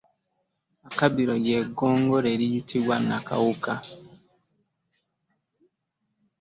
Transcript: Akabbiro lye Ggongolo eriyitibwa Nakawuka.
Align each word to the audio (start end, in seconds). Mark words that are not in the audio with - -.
Akabbiro 0.89 1.33
lye 1.43 1.57
Ggongolo 1.67 2.27
eriyitibwa 2.35 2.95
Nakawuka. 2.99 3.73